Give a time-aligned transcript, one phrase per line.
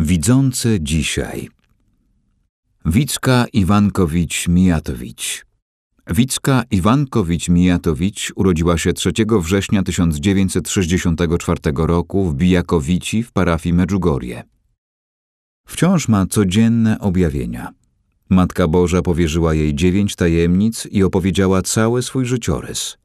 [0.00, 1.48] Widzący dzisiaj.
[2.84, 5.44] Wicka Iwankowicz-Mijatowicz.
[6.10, 14.42] Wicka Iwankowicz-Mijatowicz urodziła się 3 września 1964 roku w Bijakowici w parafii Medjugorje.
[15.68, 17.72] Wciąż ma codzienne objawienia.
[18.30, 22.96] Matka Boża powierzyła jej dziewięć tajemnic i opowiedziała cały swój życiorys.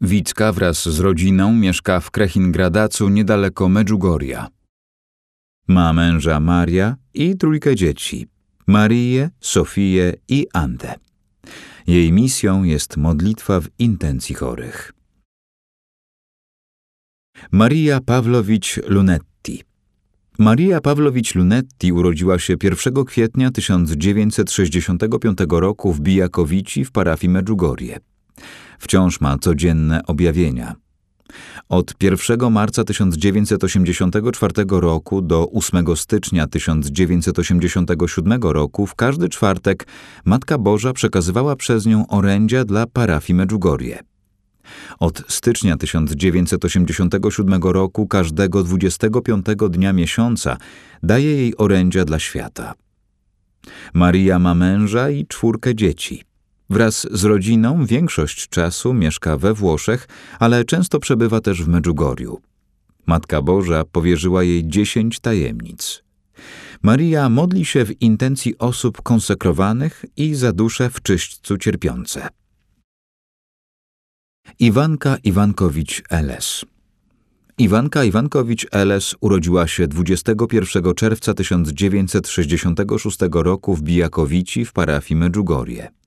[0.00, 4.59] Wicka wraz z rodziną mieszka w Krehingradacu niedaleko Medjugorja.
[5.70, 8.26] Ma męża Maria i trójkę dzieci–
[8.66, 10.94] Marię, Sofię i Andę.
[11.86, 14.92] Jej misją jest modlitwa w intencji chorych.
[17.52, 19.62] Maria Pawlowicz Lunetti
[20.38, 27.98] Maria Pawlowicz Lunetti urodziła się 1 kwietnia 1965 roku w Bijakowici w parafii Medjugorje.
[28.78, 30.74] Wciąż ma codzienne objawienia–
[31.68, 39.86] od 1 marca 1984 roku do 8 stycznia 1987 roku w każdy czwartek
[40.24, 43.98] Matka Boża przekazywała przez nią orędzia dla parafii Medjugorje.
[44.98, 50.56] Od stycznia 1987 roku każdego 25 dnia miesiąca
[51.02, 52.74] daje jej orędzia dla świata.
[53.94, 56.22] Maria ma męża i czwórkę dzieci–
[56.70, 62.40] Wraz z rodziną większość czasu mieszka we Włoszech, ale często przebywa też w Medjugorju.
[63.06, 66.02] Matka Boża powierzyła jej dziesięć tajemnic.
[66.82, 72.28] Maria modli się w intencji osób konsekrowanych i za dusze w czyśćcu cierpiące.
[74.58, 76.64] Iwanka Iwankowicz-Eles
[77.58, 85.99] Iwanka Iwankowicz-Eles urodziła się 21 czerwca 1966 roku w Bijakowici w parafii Medjugorje.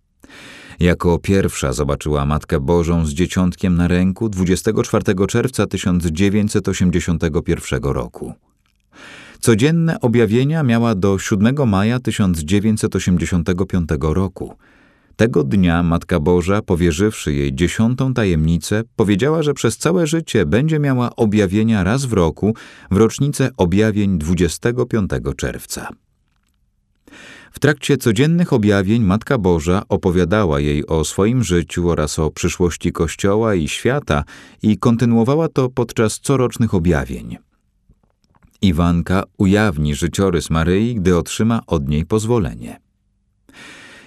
[0.84, 8.34] Jako pierwsza zobaczyła Matkę Bożą z dzieciątkiem na ręku 24 czerwca 1981 roku.
[9.39, 14.54] Codzienne objawienia miała do 7 maja 1985 roku.
[15.16, 21.16] Tego dnia Matka Boża, powierzywszy jej dziesiątą tajemnicę, powiedziała, że przez całe życie będzie miała
[21.16, 22.55] objawienia raz w roku
[22.92, 25.89] w rocznicę objawień 25 czerwca.
[27.51, 33.55] W trakcie codziennych objawień Matka Boża opowiadała jej o swoim życiu oraz o przyszłości Kościoła
[33.55, 34.23] i świata
[34.63, 37.37] i kontynuowała to podczas corocznych objawień.
[38.61, 42.79] Iwanka ujawni życiorys Maryi, gdy otrzyma od niej pozwolenie.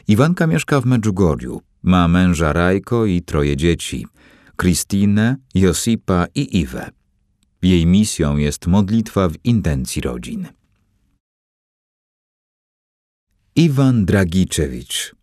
[0.08, 4.06] Iwanka mieszka w Medjugorju, ma męża Rajko i troje dzieci–
[4.56, 6.90] Kristinę, Josipa i Iwę.
[7.62, 10.48] Jej misją jest modlitwa w intencji rodzin.
[13.58, 15.14] Iwan Dragiczewicz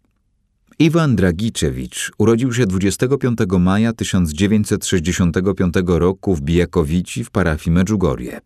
[0.80, 8.40] Iwan Dragiczewicz urodził się 25 maja 1965 roku w Bijakowici w parafii Medjugorje.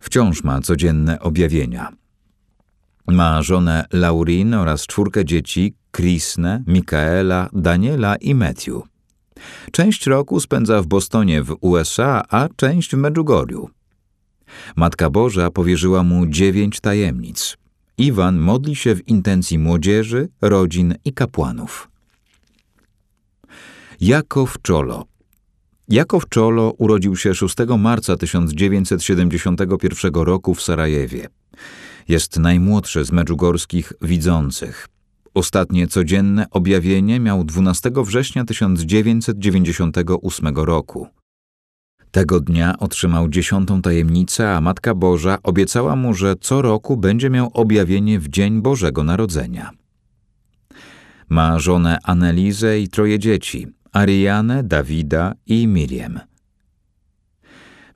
[0.00, 1.92] Wciąż ma codzienne objawienia.
[3.06, 8.82] Ma żonę Laurin oraz czwórkę dzieci Krisnę, Mikaela, Daniela i Matthew.
[9.72, 13.70] Część roku spędza w Bostonie w USA, a część w Medjugorju.
[14.76, 17.56] Matka Boża powierzyła mu dziewięć tajemnic–
[17.98, 21.90] Iwan modli się w intencji młodzieży, rodzin i kapłanów.
[24.00, 25.04] Jakow Czolo
[25.88, 31.28] Jakow Czolo urodził się 6 marca 1971 roku w Sarajewie.
[32.08, 34.88] Jest najmłodszy z medżugorskich widzących.
[35.34, 41.08] Ostatnie codzienne objawienie miał 12 września 1998 roku.
[42.10, 47.50] Tego dnia otrzymał dziesiątą tajemnicę, a Matka Boża obiecała mu, że co roku będzie miał
[47.54, 49.70] objawienie w Dzień Bożego Narodzenia.
[51.28, 56.20] Ma żonę Anelizę i troje dzieci, Arianę, Dawida i Miriam.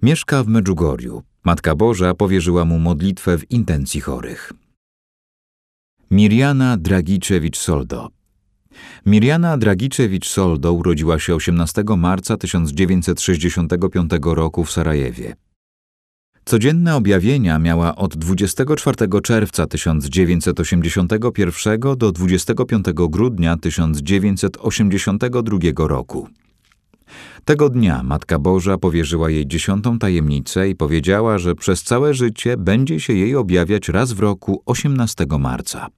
[0.03, 1.23] Mieszka w Medjugorju.
[1.45, 4.53] Matka Boża powierzyła mu modlitwę w intencji chorych.
[6.11, 8.09] Miriana Dragiczewicz-Soldo
[9.07, 15.37] Mirjana Dragiczewicz-Soldo urodziła się 18 marca 1965 roku w Sarajewie.
[16.45, 26.29] Codzienne objawienia miała od 24 czerwca 1981 do 25 grudnia 1982 roku.
[27.45, 33.01] Tego dnia Matka Boża powierzyła jej dziesiątą tajemnicę i powiedziała, że przez całe życie będzie
[33.01, 35.89] się jej objawiać raz w roku 18 marca.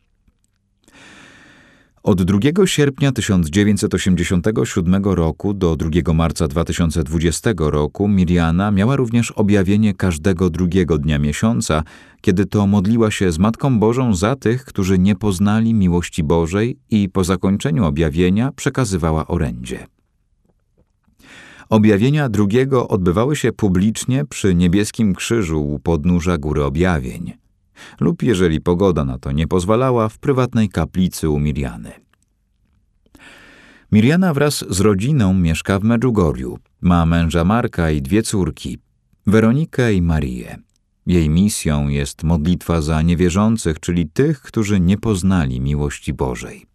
[2.05, 10.51] Od 2 sierpnia 1987 roku do 2 marca 2020 roku Miriana miała również objawienie każdego
[10.51, 11.83] drugiego dnia miesiąca,
[12.21, 17.09] kiedy to modliła się z Matką Bożą za tych, którzy nie poznali miłości Bożej i
[17.09, 19.87] po zakończeniu objawienia przekazywała orędzie.
[21.69, 27.44] Objawienia drugiego odbywały się publicznie przy niebieskim krzyżu u podnóża Góry Objawień
[28.01, 31.93] lub, jeżeli pogoda na to nie pozwalała, w prywatnej kaplicy u Miriany.
[33.93, 36.59] Miriana wraz z rodziną mieszka w Medjugorju.
[36.81, 38.79] Ma męża Marka i dwie córki,
[39.27, 40.59] Weronikę i Marię.
[41.07, 46.67] Jej misją jest modlitwa za niewierzących, czyli tych, którzy nie poznali miłości Bożej.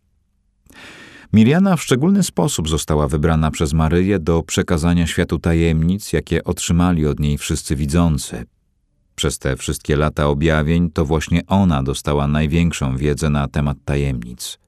[1.33, 7.19] Miriana w szczególny sposób została wybrana przez Maryję do przekazania światu tajemnic, jakie otrzymali od
[7.19, 8.45] niej wszyscy widzący.
[9.19, 14.59] Przez te wszystkie lata objawień to właśnie ona dostała największą wiedzę na temat tajemnic.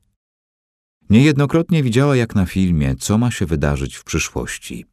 [1.10, 4.86] Niejednokrotnie widziała, jak na filmie, co ma się wydarzyć w przyszłości.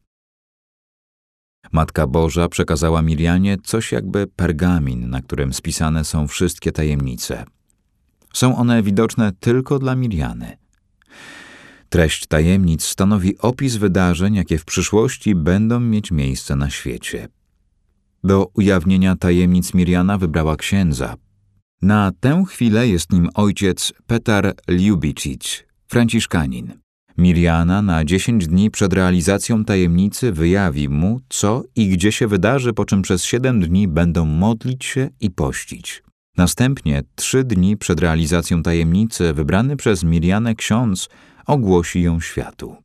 [1.71, 7.45] Matka Boża przekazała Mirianie coś jakby pergamin, na którym spisane są wszystkie tajemnice.
[8.33, 10.57] Są one widoczne tylko dla Miriany.
[11.89, 17.27] Treść tajemnic stanowi opis wydarzeń, jakie w przyszłości będą mieć miejsce na świecie.
[18.23, 21.15] Do ujawnienia tajemnic Miriana wybrała księdza.
[21.81, 26.73] Na tę chwilę jest nim ojciec Petar Ljubicic, franciszkanin.
[27.17, 32.85] Miriana na dziesięć dni przed realizacją tajemnicy wyjawi mu, co i gdzie się wydarzy, po
[32.85, 36.03] czym przez siedem dni będą modlić się i pościć.
[36.37, 41.09] Następnie, trzy dni przed realizacją tajemnicy, wybrany przez Mirianę ksiądz
[41.45, 42.75] ogłosi ją światu.